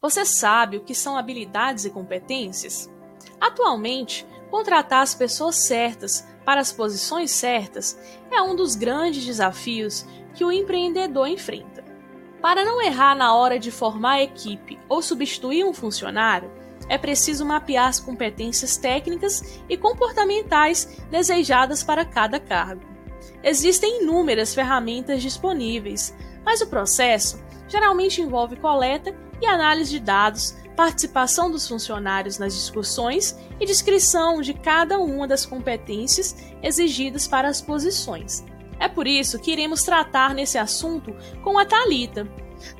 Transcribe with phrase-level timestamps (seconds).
[0.00, 2.88] Você sabe o que são habilidades e competências?
[3.40, 7.98] Atualmente, contratar as pessoas certas para as posições certas
[8.30, 11.84] é um dos grandes desafios que o empreendedor enfrenta.
[12.40, 16.48] Para não errar na hora de formar a equipe ou substituir um funcionário,
[16.88, 22.86] é preciso mapear as competências técnicas e comportamentais desejadas para cada cargo.
[23.42, 26.14] Existem inúmeras ferramentas disponíveis,
[26.48, 27.38] mas o processo
[27.68, 34.54] geralmente envolve coleta e análise de dados, participação dos funcionários nas discussões e descrição de
[34.54, 38.46] cada uma das competências exigidas para as posições.
[38.80, 41.14] É por isso que iremos tratar nesse assunto
[41.44, 42.26] com a Talita.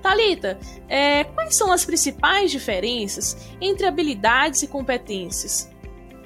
[0.01, 5.71] Talita, é, quais são as principais diferenças entre habilidades e competências?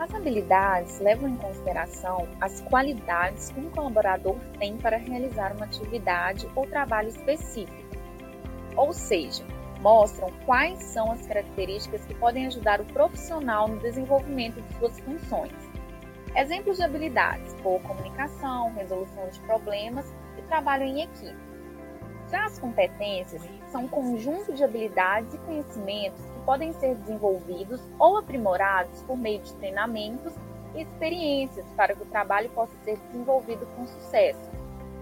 [0.02, 6.50] As habilidades levam em consideração as qualidades que um colaborador tem para realizar uma atividade
[6.56, 7.96] ou trabalho específico.
[8.74, 9.44] Ou seja,
[9.80, 15.52] mostram quais são as características que podem ajudar o profissional no desenvolvimento de suas funções.
[16.34, 21.38] Exemplos de habilidades: boa comunicação, resolução de problemas e trabalho em equipe.
[22.28, 29.02] Já as competências são um conjunto de habilidades e conhecimentos podem ser desenvolvidos ou aprimorados
[29.02, 30.32] por meio de treinamentos
[30.74, 34.50] e experiências para que o trabalho possa ser desenvolvido com sucesso.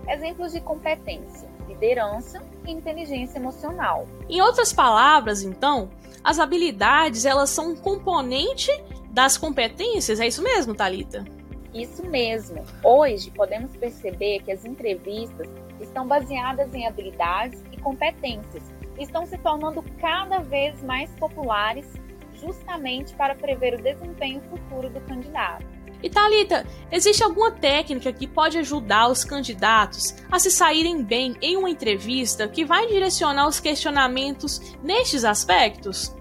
[0.08, 4.06] Exemplos de competência: liderança e inteligência emocional.
[4.28, 5.88] Em outras palavras, então,
[6.22, 8.70] as habilidades elas são um componente
[9.10, 11.25] das competências, é isso mesmo, Talita?
[11.72, 12.64] Isso mesmo.
[12.82, 15.48] Hoje podemos perceber que as entrevistas
[15.80, 18.62] estão baseadas em habilidades e competências,
[19.00, 21.86] estão se tornando cada vez mais populares
[22.34, 25.64] justamente para prever o desempenho futuro do candidato.
[26.02, 31.56] E Talita, existe alguma técnica que pode ajudar os candidatos a se saírem bem em
[31.58, 36.16] uma entrevista que vai direcionar os questionamentos nestes aspectos?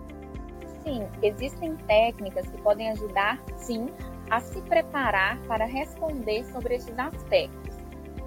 [0.83, 3.87] Sim, existem técnicas que podem ajudar, sim,
[4.29, 7.75] a se preparar para responder sobre esses aspectos.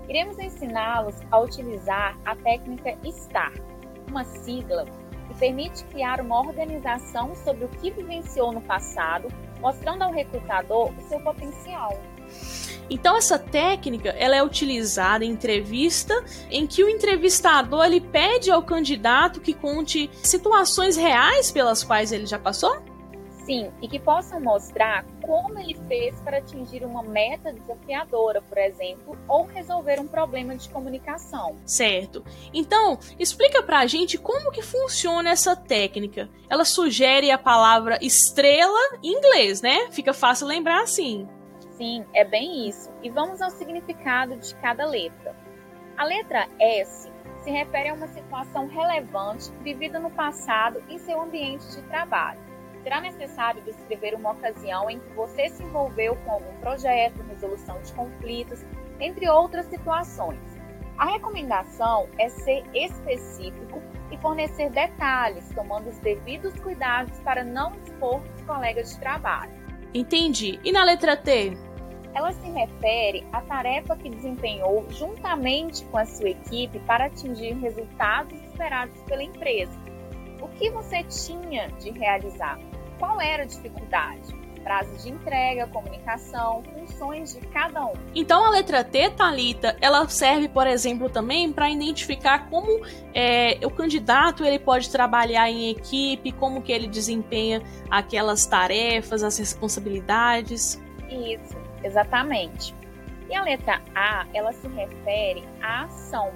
[0.09, 3.53] Iremos ensiná-los a utilizar a técnica STAR,
[4.09, 4.85] uma sigla
[5.29, 9.29] que permite criar uma organização sobre o que vivenciou no passado
[9.61, 11.99] mostrando ao recrutador o seu potencial.
[12.91, 16.15] Então essa técnica ela é utilizada em entrevista
[16.51, 22.27] em que o entrevistador ele pede ao candidato que conte situações reais pelas quais ele
[22.27, 22.92] já passou?
[23.45, 29.19] Sim, e que possam mostrar como ele fez para atingir uma meta desafiadora, por exemplo,
[29.27, 31.57] ou resolver um problema de comunicação.
[31.67, 32.25] Certo.
[32.55, 36.31] Então, explica pra gente como que funciona essa técnica.
[36.49, 39.91] Ela sugere a palavra estrela em inglês, né?
[39.91, 41.27] Fica fácil lembrar assim.
[41.77, 42.91] Sim, é bem isso.
[43.03, 45.35] E vamos ao significado de cada letra.
[45.97, 47.11] A letra S
[47.43, 52.52] se refere a uma situação relevante vivida no passado em seu ambiente de trabalho
[52.83, 57.93] será necessário descrever uma ocasião em que você se envolveu com algum projeto, resolução de
[57.93, 58.65] conflitos,
[59.01, 60.41] entre outras situações.
[60.99, 68.23] A recomendação é ser específico e fornecer detalhes, tomando os devidos cuidados para não expor
[68.37, 69.53] os colegas de trabalho.
[69.95, 70.61] Entendi.
[70.63, 71.57] E na letra T?
[72.15, 78.39] Ela se refere à tarefa que desempenhou juntamente com a sua equipe para atingir resultados
[78.43, 79.73] esperados pela empresa.
[80.41, 82.59] O que você tinha de realizar?
[83.03, 84.33] Qual era a dificuldade,
[84.63, 87.95] prazos de entrega, comunicação, funções de cada um.
[88.15, 93.71] Então a letra T, Talita, ela serve, por exemplo, também para identificar como é, o
[93.71, 100.81] candidato ele pode trabalhar em equipe, como que ele desempenha aquelas tarefas, as responsabilidades.
[101.11, 102.73] Isso, exatamente.
[103.29, 106.31] E a letra A, ela se refere à ação.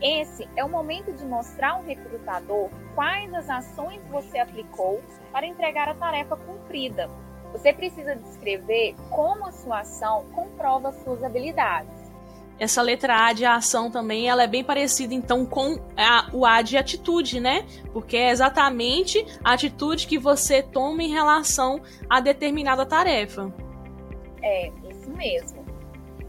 [0.00, 5.00] Esse é o momento de mostrar ao recrutador quais as ações você aplicou
[5.32, 7.08] para entregar a tarefa cumprida.
[7.52, 12.08] Você precisa descrever como a sua ação comprova suas habilidades.
[12.58, 16.60] Essa letra A de ação também, ela é bem parecida então com a, o A
[16.60, 17.64] de atitude, né?
[17.92, 21.80] Porque é exatamente a atitude que você toma em relação
[22.10, 23.52] a determinada tarefa.
[24.42, 25.57] É, isso mesmo.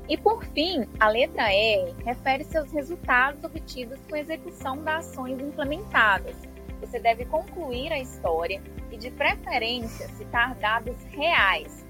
[0.10, 6.36] E por fim, a letra R refere-se aos resultados obtidos com execução das ações implementadas.
[6.82, 8.60] Você deve concluir a história
[8.92, 11.86] e, de preferência, citar dados reais.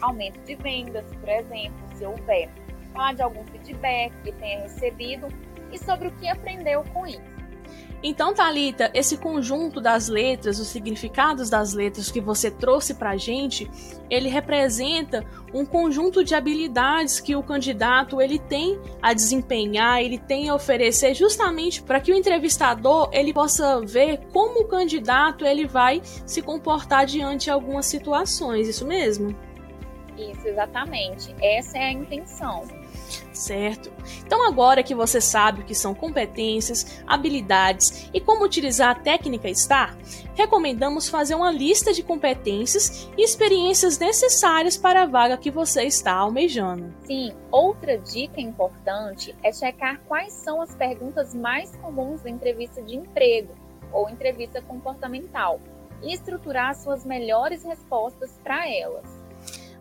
[0.00, 2.48] Aumento de vendas, por exemplo, se houver.
[2.92, 5.26] Falar de algum feedback que tenha recebido
[5.72, 7.33] e sobre o que aprendeu com isso.
[8.06, 13.16] Então, Talita, esse conjunto das letras, os significados das letras que você trouxe para a
[13.16, 13.70] gente,
[14.10, 15.24] ele representa
[15.54, 21.14] um conjunto de habilidades que o candidato ele tem a desempenhar, ele tem a oferecer,
[21.14, 27.06] justamente para que o entrevistador ele possa ver como o candidato ele vai se comportar
[27.06, 28.68] diante de algumas situações.
[28.68, 29.34] Isso mesmo?
[30.18, 31.34] Isso, exatamente.
[31.40, 32.83] Essa é a intenção.
[33.32, 33.92] Certo.
[34.24, 39.52] Então, agora que você sabe o que são competências, habilidades e como utilizar a técnica
[39.52, 39.96] STAR,
[40.34, 46.12] recomendamos fazer uma lista de competências e experiências necessárias para a vaga que você está
[46.12, 46.94] almejando.
[47.06, 52.96] Sim, outra dica importante é checar quais são as perguntas mais comuns da entrevista de
[52.96, 53.54] emprego
[53.92, 55.60] ou entrevista comportamental
[56.02, 59.23] e estruturar suas melhores respostas para elas.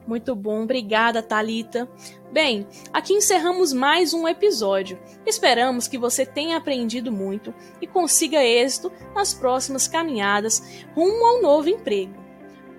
[0.06, 1.88] Muito bom, obrigada, Talita.
[2.32, 5.00] Bem, aqui encerramos mais um episódio.
[5.26, 11.70] Esperamos que você tenha aprendido muito e consiga êxito nas próximas caminhadas rumo ao novo
[11.70, 12.22] emprego.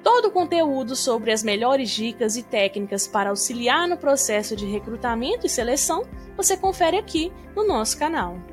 [0.02, 5.46] Todo o conteúdo sobre as melhores dicas e técnicas para auxiliar no processo de recrutamento
[5.46, 6.04] e seleção
[6.36, 8.36] você confere aqui no nosso canal.